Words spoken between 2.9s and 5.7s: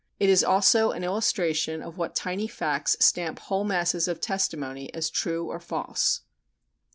stamp whole masses of testimony as true or